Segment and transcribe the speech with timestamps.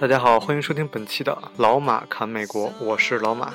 [0.00, 3.52] 大家好，欢迎收听本期的老马侃美国，我是老马。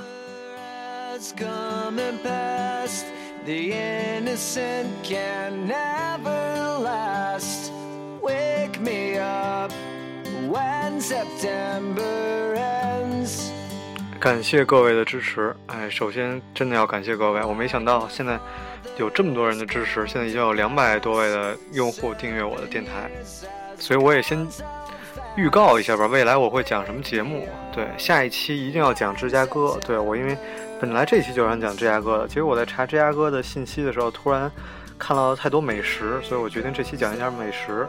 [14.20, 18.38] 感谢各位的支持，哎，首先真的要感谢各位，我没想到现在
[18.98, 23.10] 有这么多人的支持，现在已经有两百多位的用户订阅我的电台，
[23.80, 24.48] 所以我也先。
[25.36, 27.46] 预告一下吧，未来我会讲什么节目？
[27.74, 29.78] 对，下一期一定要讲芝加哥。
[29.86, 30.38] 对我，因为
[30.80, 34.50] 本来这期就想讲芝加哥的，结果我在查芝加哥的信息的时候，突然
[34.98, 37.86] 看到了太多美食，所以我决定这期讲一下美食。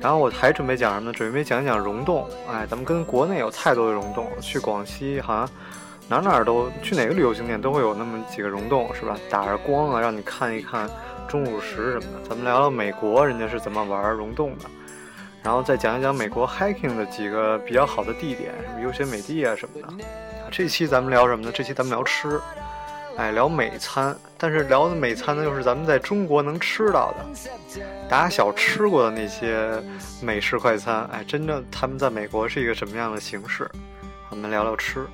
[0.00, 1.12] 然后我还准备讲什么呢？
[1.12, 2.26] 准备讲一讲溶洞。
[2.50, 5.50] 哎，咱们跟国内有太多的溶洞，去广西好像
[6.08, 9.14] 哪哪都去哪个旅游景点都会有那么几个溶洞，是吧？
[9.28, 10.88] 打着光啊，让你看一看
[11.28, 12.26] 钟乳石什么的。
[12.26, 14.64] 咱们聊聊美国人家是怎么玩溶洞的。
[15.42, 20.04] 然后再讲一讲美国 hiking 的几个比较好的地点，什么优先美地啊什么的。
[20.50, 21.52] 这期咱们聊什么呢？
[21.54, 22.40] 这期咱们聊吃，
[23.16, 24.16] 哎，聊美餐。
[24.36, 29.82] 但是聊的美餐呢，又是咱们在中国能吃到的，打小吃过的那些
[30.20, 31.04] 美式快餐。
[31.12, 33.70] 哎，真正他们在美国是一个什么样的形式？
[34.28, 35.06] 我们聊聊吃。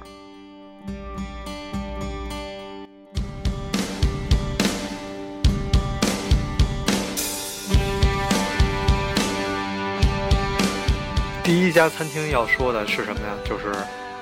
[11.47, 13.33] 第一家餐厅要说的是什么呀？
[13.45, 13.67] 就是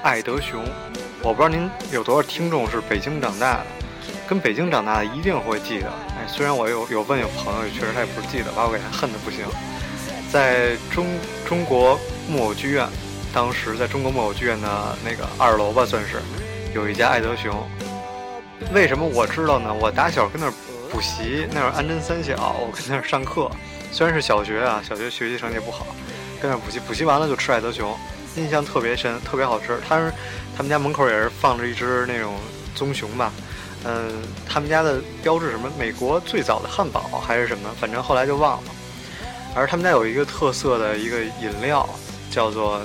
[0.03, 0.63] 爱德熊。
[1.23, 3.67] 我不知道您有多少听众是北京长大的，
[4.29, 5.89] 跟北京长大的一定会记得。
[6.19, 9.47] 哎，虽然我有有问有朋友，确实他也不记得，把我给他恨的不行。
[10.31, 11.07] 在中
[11.49, 12.87] 中国木偶剧院，
[13.33, 14.69] 当时在中国木偶剧院的
[15.03, 16.21] 那个二楼吧，算是
[16.75, 17.67] 有一家爱德熊。
[18.75, 19.73] 为什么我知道呢？
[19.73, 20.53] 我打小跟那儿
[20.93, 23.51] 补习，那会儿安贞三小，我跟那儿上课。
[23.91, 25.87] 虽然是小学啊，小学学习成绩不好。
[26.45, 27.97] 在那补习，补习完了就吃爱德熊，
[28.37, 29.81] 印象特别深，特别好吃。
[29.89, 30.13] 他是
[30.55, 32.35] 他们家门口也是放着一只那种
[32.75, 33.33] 棕熊吧，
[33.85, 34.13] 嗯，
[34.47, 35.71] 他们家的标志什么？
[35.79, 37.71] 美国最早的汉堡还是什么？
[37.81, 38.71] 反正后来就忘了。
[39.55, 41.89] 而他们家有一个特色的一个饮料，
[42.31, 42.83] 叫做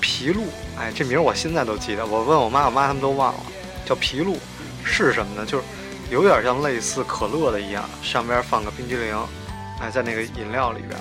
[0.00, 0.42] 皮露。
[0.76, 2.04] 哎，这名我现在都记得。
[2.04, 3.40] 我问我妈，我妈他们都忘了，
[3.86, 4.36] 叫皮露
[4.82, 5.46] 是什么呢？
[5.46, 5.64] 就是
[6.10, 9.16] 有点像类似可乐的一样，上边放个冰激凌，
[9.80, 10.98] 哎，在那个饮料里边。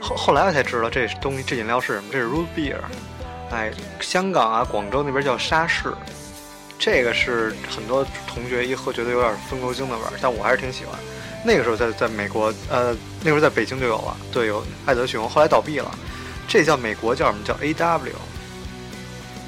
[0.00, 2.08] 后后来我才知道这东西，这饮料是什么？
[2.12, 2.76] 这是 root beer，
[3.50, 3.70] 哎，
[4.00, 5.92] 香港啊、广州那边叫沙士。
[6.78, 10.96] 这个是很多同学一喝觉得有点风油精的味儿，但我还是挺喜欢。
[11.44, 15.90] 那个时候在在美国，呃，那时候在北京就有了，对，有爱德熊，后来倒闭了。
[16.46, 18.14] 这叫美国叫什么叫 A W？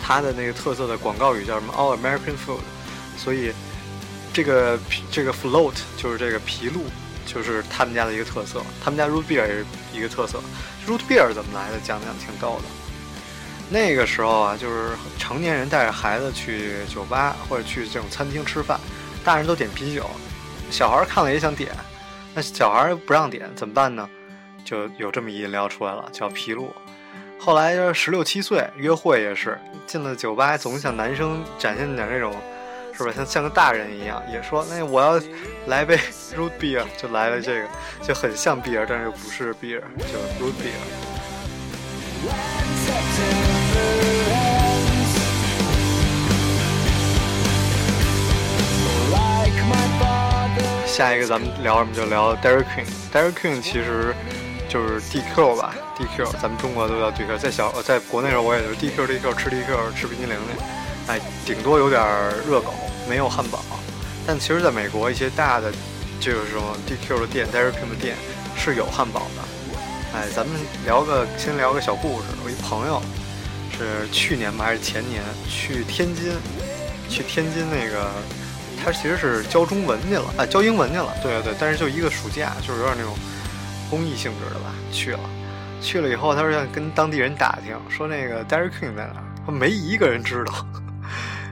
[0.03, 2.61] 它的那个特色的广告语叫什么 All American Food？
[3.17, 3.53] 所以
[4.33, 4.79] 这个
[5.11, 6.83] 这个 float 就是这个皮露。
[7.33, 10.41] 就是他们家的一个特色，他们家 root beer 也是一个特色。
[10.87, 11.79] root beer 怎么来的？
[11.79, 12.65] 讲讲挺逗的。
[13.71, 18.81] 那个时候啊，就是成年人带着孩子去酒吧或者去这种餐厅吃饭，
[19.25, 20.11] 大人都点啤酒，
[20.71, 21.71] 小孩看了也想点，
[22.35, 24.09] 那小孩不让点怎么办呢？
[24.65, 26.75] 就有这么一饮料出来了，叫啤露。
[27.39, 32.35] 后来就是十六七岁约会也是进了酒吧，总想男生展现点那种。
[33.01, 33.13] 是吧？
[33.17, 35.19] 像像个大人一样，也说那我要
[35.67, 35.97] 来杯
[36.37, 37.69] root beer，就来了这个，
[38.03, 40.77] 就很像 beer，但是又不是 beer，就 root beer。
[50.87, 51.95] 下一个咱们聊什么？
[51.95, 52.85] 就聊 Dairy Queen。
[53.11, 54.15] Dairy Queen 其实
[54.69, 57.39] 就是 DQ 吧，DQ，咱们中国都叫 DQ。
[57.39, 60.63] 在小在国内的时候，我也是 DQ，DQ 吃 DQ 吃冰激凌去，
[61.07, 62.03] 哎，顶多有点
[62.47, 62.75] 热狗。
[63.11, 63.59] 没有汉堡，
[64.25, 65.73] 但其实在美国一些大的
[66.21, 68.15] 这种 DQ 的店、Dairy Queen 的店
[68.57, 69.43] 是有汉堡的。
[70.15, 72.29] 哎，咱们聊个先聊个小故事。
[72.45, 73.03] 我一朋友
[73.77, 76.33] 是去年吧还是前年去天津，
[77.09, 78.09] 去天津那个
[78.81, 81.13] 他其实是教中文去了，哎，教英文去了。
[81.21, 83.13] 对对对，但是就一个暑假，就是有点那种
[83.91, 85.21] 公益性质的吧，去了。
[85.83, 90.65] 去了以后，他说要跟当地人打听，说那个 Dairy Queen 在哪儿，没一个人知道。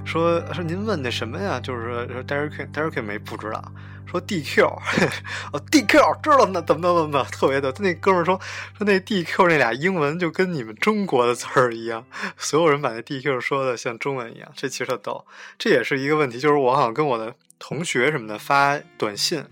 [0.09, 1.61] 说说您问的什么呀？
[1.61, 3.63] 就是说说 Derek Derek 没不知道。
[4.11, 4.65] 说 DQ
[5.53, 7.71] 哦 DQ 知道那怎么怎么怎么特别的。
[7.79, 8.41] 那哥们说
[8.79, 12.07] 说那 DQ 那俩英文就跟你们中国的词儿一样，
[12.39, 15.27] 所有人把那 DQ 说的像中文一样，这其实特逗。
[15.59, 19.45] 这也是一个问题，就是我好像跟我的同学什么的发短信，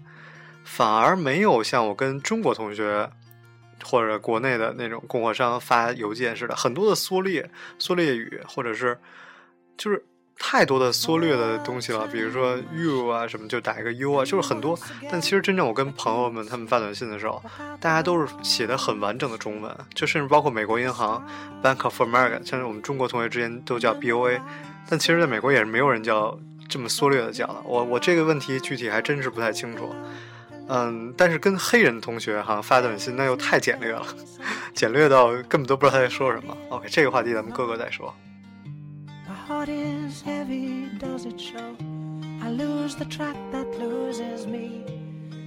[0.64, 3.10] 反而没有像我跟中国同学
[3.84, 8.98] 或者国内的那种供货商发邮件似的，很多的缩略缩略语，或者是
[9.76, 10.02] 就是。
[10.38, 14.78] 太多的缩略的东西了，比如说 you 啊什么，就打一个 u 啊，就是很多。
[15.10, 17.42] 但其实真正我跟朋友们他们发短信的时候，
[17.80, 21.26] 大家都是写的很完整的中文，就甚至包括美国银行
[21.62, 24.40] Bank of America，像是我们中国同学之间都叫 BOA，
[24.88, 27.56] 但其实在美国也是没有人叫这么缩略的叫的。
[27.64, 29.94] 我我这个问题具体还真是不太清楚。
[30.68, 34.04] 嗯，但是跟黑人同学哈发短信那又太简略了，
[34.74, 36.56] 简略到根本都不知道他在说什么。
[36.68, 38.14] OK，这个话题咱们各个再说。
[39.46, 44.82] Hot is heavy，does it show？I lose the trap that loses me。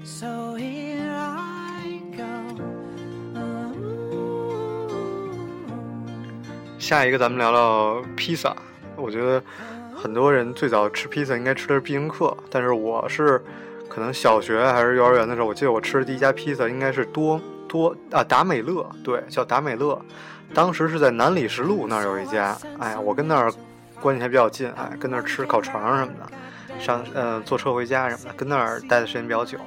[0.05, 2.63] so here i go
[6.77, 8.55] 下一个咱们聊聊披萨。
[8.95, 9.43] 我觉得
[9.93, 13.43] 很多人最早吃披萨应该吃的是必胜客，但是我是。
[13.89, 19.99] 可能小学还是幼儿园的时候，我记得我吃的第一家披萨应该是多多啊达美乐，对，叫达美乐。
[20.53, 23.51] 当时是在南礼士路那儿有一家，哎呀，我跟那儿
[24.01, 29.57] 关系还比较近，哎，跟那儿吃烤肠什么的，上呃坐车回家什么的，跟那儿待的时间比较久。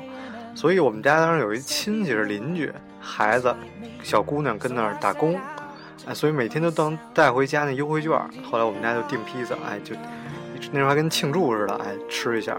[0.54, 3.54] 所以我们家当时有一亲戚是邻居，孩子
[4.02, 5.38] 小姑娘跟那儿打工，
[6.06, 8.10] 哎，所以每天都当带回家那优惠券。
[8.50, 9.94] 后来我们家就订披萨，哎，就
[10.70, 12.56] 那时候还跟庆祝似的，哎，吃一下。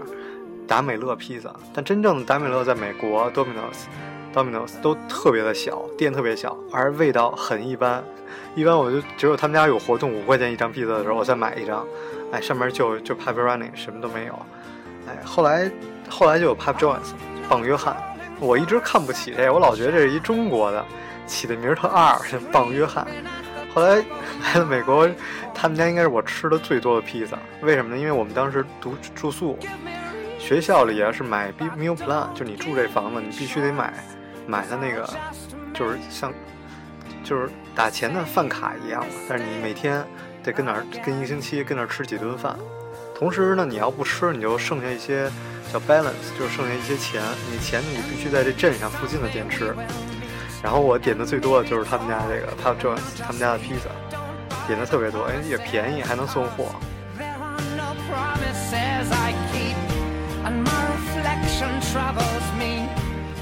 [0.66, 3.84] 达美乐披萨，但真正的达美乐在美国，Domino's
[4.34, 8.02] Domino's 都特别的小，店特别小，而味道很一般。
[8.56, 11.86] 一般我就只有他们家有活动，五块钱一张披萨的时候，我再买一张。
[12.32, 14.34] 哎，上面就就 pepperoni，什么都没有。
[15.06, 15.70] 哎，后来
[16.08, 17.12] 后来就有 Pep Jones，
[17.48, 17.96] 棒约翰。
[18.40, 20.84] 我一直看不起这个，我老觉得这是一中国的，
[21.26, 22.18] 起的名特二，
[22.50, 23.06] 棒约翰。
[23.72, 24.04] 后来
[24.42, 25.08] 来了美国，
[25.54, 27.38] 他们家应该是我吃的最多的披萨。
[27.62, 28.00] 为什么呢？
[28.00, 29.58] 因为我们当时读住宿。
[30.38, 33.94] 学校里啊是买 meal plan，就你住这房子，你必须得买，
[34.46, 35.08] 买的那个，
[35.72, 36.32] 就是像，
[37.22, 39.08] 就是打钱的饭卡一样的。
[39.28, 40.04] 但是你每天
[40.42, 42.56] 得跟那儿跟一个星期跟那儿吃几顿饭，
[43.14, 45.30] 同时呢，你要不吃，你就剩下一些
[45.72, 47.22] 叫 balance，就是剩下一些钱。
[47.50, 49.74] 你钱你必须在这镇上附近的店吃。
[50.62, 53.90] 然后我点的最多的就是他们家这个他这他们家的披萨，
[54.66, 56.74] 点的特别多，哎也便宜，还能送货。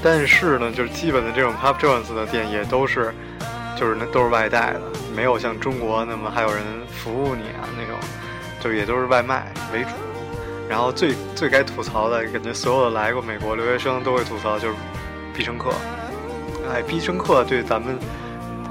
[0.03, 3.13] 但是呢，就是基本的这种 Pop Jones 的店也都是，
[3.79, 4.81] 就是那都是外带的，
[5.15, 6.61] 没有像中国那么还有人
[6.91, 7.97] 服务你啊那种，
[8.59, 9.89] 就也都是外卖为主。
[10.67, 14.75] 然后最最该吐槽的，感觉所有的来过美国留学生都会吐槽，就是
[15.33, 15.71] 必胜客。
[16.69, 17.97] 哎，必胜客对咱们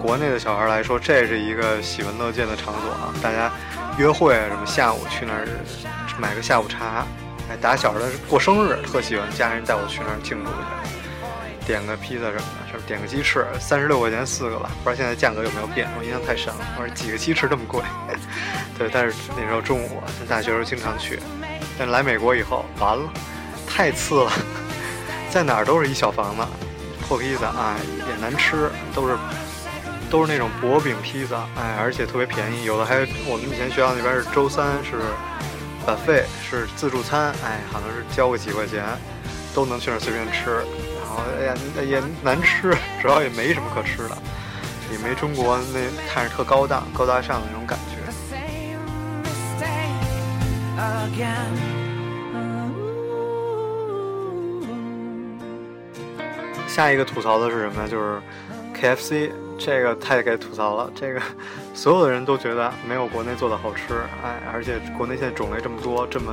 [0.01, 3.13] 国内的小孩来说，这是一个喜闻乐见的场所啊！
[3.23, 3.51] 大家
[3.99, 5.47] 约会什么，下午去那儿
[6.19, 7.07] 买个下午茶。
[7.51, 11.02] 哎，打小的过生日，特喜欢家人带我去那儿庆祝一下。
[11.67, 16.61] 点个披萨什么的，是点个鸡翅，三十六块钱四个吧，不知道现在价格有没有变，我印象太深了。
[16.77, 17.83] 我说几个鸡翅这么贵？
[18.79, 21.21] 对，但是那时候中午，在大学时候经常去。
[21.79, 23.09] 但来美国以后，完了，
[23.67, 24.33] 太次了，
[25.31, 26.43] 在哪儿都是一小房子，
[27.07, 27.77] 破披萨，哎，
[28.09, 29.17] 也难吃，都是
[30.11, 34.99] 都是那种薄饼披萨，哎，而且特别便宜，有的还我们以前学校那边是周三是
[35.87, 38.85] 把费是自助餐，哎，好像是交个几块钱，
[39.55, 40.65] 都能去那儿随便吃。
[41.17, 41.55] 哎呀，
[41.85, 44.17] 也难吃，主要也没什么可吃的，
[44.91, 47.97] 也没中国那看着特高档、高大上的那种感觉。
[56.67, 57.89] 下一个吐槽的是什么呀？
[57.89, 58.19] 就是
[58.75, 60.91] KFC，这个太该吐槽了。
[60.95, 61.21] 这个
[61.75, 66.33] 所有的人都觉得没有国内做的好吃，哎，而且国内现在种类这么多，这么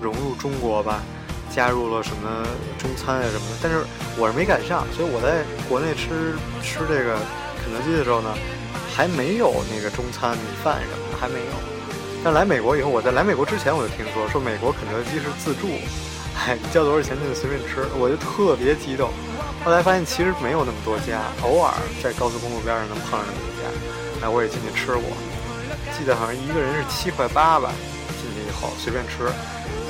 [0.00, 1.02] 融入中国吧。
[1.50, 2.46] 加入了什么
[2.78, 3.82] 中餐啊什么的，但是
[4.16, 7.18] 我是没赶上，所以我在国内吃吃这个
[7.58, 8.32] 肯德基的时候呢，
[8.94, 11.52] 还没有那个中餐米饭什么的还没有。
[12.22, 15.66] 但来美国以后，我在来美国之前我就听说说美国肯德基是自助，
[16.36, 19.10] 哎，交多少钱就随便吃，我就特别激动。
[19.64, 23.66] 后来发现其实没有那么多家，偶尔在高速公路边上能碰上那么一家，
[24.22, 25.02] 哎，我也进去吃过，
[25.96, 27.72] 记得好像一个人是七块八吧，
[28.20, 29.26] 进去以后随便吃。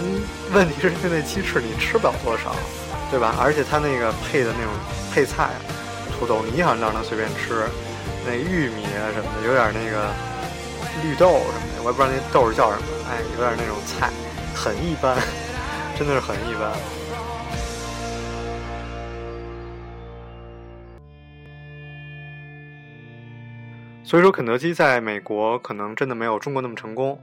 [0.03, 0.23] 嗯，
[0.55, 2.57] 问题是那鸡翅你吃不了多少，
[3.11, 3.35] 对吧？
[3.39, 4.73] 而且它那个配的那种
[5.13, 5.51] 配菜，
[6.11, 7.69] 土豆泥好像让他随便吃，
[8.25, 10.09] 那玉米啊什么的，有点那个
[11.05, 14.09] 绿豆什么的，我也不知道那豆是叫什么，哎，有点那种菜，
[14.55, 15.15] 很一般，
[15.99, 16.73] 真的是很一般。
[24.03, 27.21] 所以说，肯德基在美国可能真的没有中国那么成功。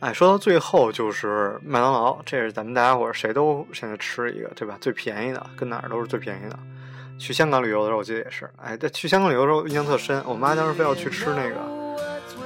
[0.00, 4.78] 哎，说到最后就是麦当劳，这是咱们大家伙谁都现在吃一个，对吧？
[4.80, 6.56] 最便宜的，跟哪儿都是最便宜的。
[7.18, 8.48] 去香港旅游的时候，我记得也是。
[8.62, 11.56] 哎，在去香港旅游的时候印象特深，我妈当时非要去吃那个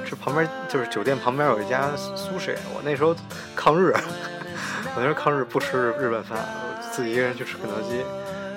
[0.03, 3.15] 这旁边就是酒店旁边有一家苏式，我那时候
[3.55, 3.93] 抗日，
[4.95, 8.03] 我那时候抗日不吃日本饭，我自己一个人去吃肯德基。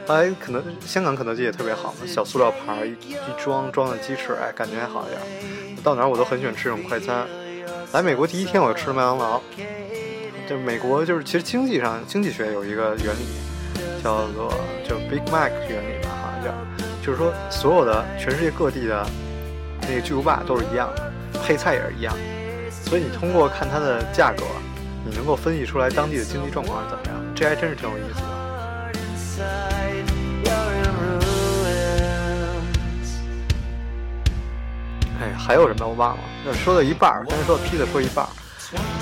[0.06, 5.76] 后来肯德香港肯德基也特别好嘛，小塑料盘一一装装的鸡翅，哎，感觉还好一点。
[5.84, 7.26] 到哪儿我都很喜欢吃这种快餐。
[7.96, 9.40] 来美国第一天我就吃了麦当劳，
[10.46, 13.24] 就美国就是其实经济上经济学有一个原理，
[14.04, 14.52] 叫做
[14.86, 16.52] 就 Big Mac 原理吧，好像叫，
[17.02, 19.06] 就是说所有的全世界各地的
[19.88, 21.10] 那个巨无霸都是一样的，
[21.42, 24.44] 配菜也是一样的，所以你通过看它的价格，
[25.02, 28.26] 你能够分析出来当地的经济状况是怎么样，这还真是挺有意思的。
[35.18, 36.22] 哎，还有什么我忘了？
[36.54, 38.28] 说到一半儿，刚才说披萨说一半儿，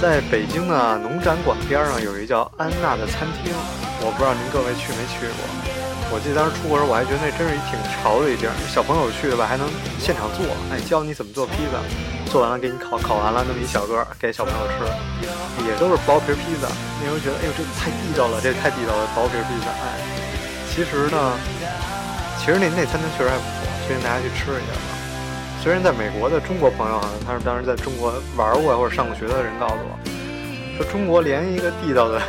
[0.00, 3.52] 在北京的农展馆边上有一叫安娜的餐厅，
[4.00, 5.42] 我不知道您各位去没去过。
[6.12, 8.52] 我记得当时出国时候，我还觉得那真是一挺潮的一地儿。
[8.68, 9.66] 小朋友去的吧，还能
[9.98, 11.80] 现场做，哎，教你怎么做披萨，
[12.30, 14.84] 做完了给你烤，烤完了那么一小个给小朋友吃，
[15.64, 16.68] 也都是薄皮披萨。
[17.00, 19.72] 那时候觉得，哎呦，这太地道了，这太地道了，薄皮披萨。
[19.72, 19.96] 哎，
[20.68, 21.18] 其实呢，
[22.38, 24.76] 其实那那餐厅确实还不错，推荐大家去吃一下。
[25.64, 29.98] 虽然在美国的中国朋友好像他是当时在中国玩过或者上过学的人告诉我，
[30.76, 32.20] 说中国连一个地道的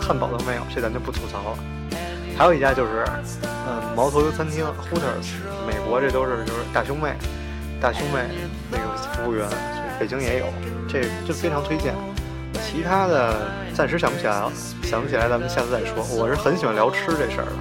[0.00, 1.58] 汉堡都没有，这咱就不吐槽了。
[2.38, 3.04] 还有一家就是，
[3.42, 5.26] 嗯，毛头油餐厅 Hooters，
[5.66, 7.14] 美国这都是就是大胸妹，
[7.80, 8.28] 大胸妹
[8.70, 9.44] 那个服务员，
[9.98, 10.46] 北京也有，
[10.88, 11.92] 这就非常推荐。
[12.62, 14.52] 其他的暂时想不起来了，
[14.84, 16.06] 想不起来咱们下次再说。
[16.16, 17.52] 我是很喜欢聊吃这事儿的。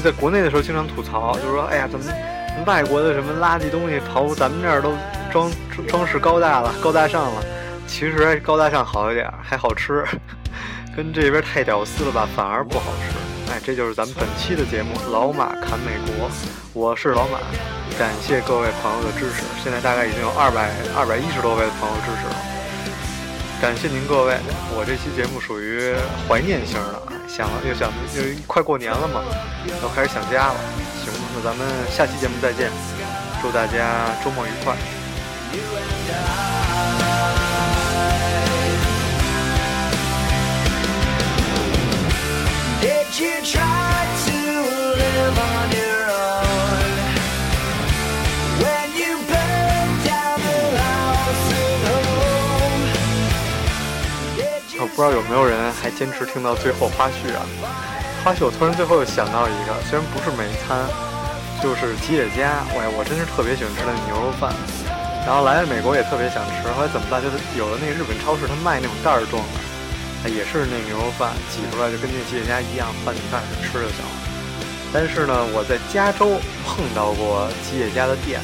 [0.00, 2.06] 在国内的时候，经常吐槽，就是说，哎呀，怎么
[2.66, 4.92] 外国的什么垃圾东西跑咱们这儿都
[5.30, 5.50] 装
[5.86, 7.42] 装饰高大了、高大上了？
[7.86, 10.04] 其实高大上好一点，还好吃，
[10.94, 13.16] 跟这边太屌丝了吧，反而不好吃。
[13.50, 16.28] 哎，这就是咱们本期的节目《老马侃美国》，
[16.74, 17.38] 我是老马，
[17.98, 19.42] 感谢各位朋友的支持。
[19.62, 22.36] 现在大概已经有二百二百一十多位的朋友支持了，
[23.60, 24.38] 感谢您各位。
[24.70, 25.92] 我这期节目属于
[26.28, 27.02] 怀念型的。
[27.28, 29.20] 想了又想，又快过年了嘛，
[29.82, 30.54] 又开始想家了。
[31.04, 32.70] 行，那咱们下期节目再见，
[33.42, 34.76] 祝大家周末愉快。
[54.98, 57.46] 不知道有没有人还坚持听到最后花絮啊？
[58.24, 60.74] 花絮，我突然最后又想到一个，虽然不是美餐，
[61.62, 62.66] 就是吉野家。
[62.74, 64.50] 喂，我真是特别喜欢吃那牛肉饭。
[65.22, 67.22] 然后来了美国也特别想吃，后来怎么办？
[67.22, 69.38] 就是有了那个日本超市，他卖那种袋儿装
[70.26, 74.10] 的，也是那牛肉饭挤出来就跟那吉野家一样拌米饭吃就行了。
[74.90, 78.42] 但是呢，我在加州碰到过吉野家的店，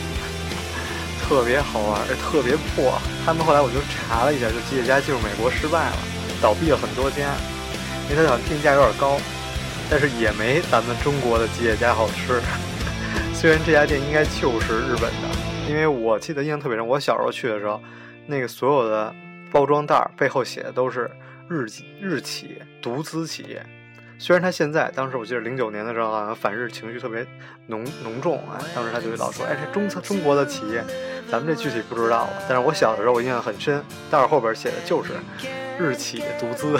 [1.18, 2.94] 特别好玩，特别破。
[3.26, 5.98] 他们后来我就查了一下，就吉野家进入美国失败了。
[6.40, 7.34] 倒闭了很多家，
[8.10, 9.18] 因为它好像定价有点高，
[9.90, 12.40] 但是也没咱们中国的吉野家好吃。
[13.34, 15.28] 虽然这家店应该就是日本的，
[15.68, 17.80] 因为我记得印象特别深，我小时候去的时候，
[18.26, 19.14] 那个所有的
[19.52, 21.10] 包装袋背后写的都是
[21.48, 21.66] 日
[22.00, 23.64] 日企独资企业。
[24.16, 27.26] 虽然他现在，当时我记得零九年的时候，好像反日情绪特别
[27.66, 28.56] 浓浓重啊。
[28.74, 30.82] 当时他就老说：“哎，这中中国的企业，
[31.30, 35.10] 咱们这具体不知道了。”但是我小的时候我印象很深，袋儿后边写的就是。
[35.78, 36.78] 日企独资，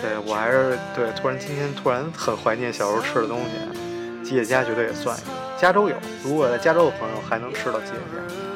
[0.00, 1.10] 对我还是对。
[1.12, 5.26] 突然今天突然很怀念小时候吃的东西，吉野家绝对也算一个。
[5.58, 8.47] 加州有，如果在加州的朋友还能吃到吉野家。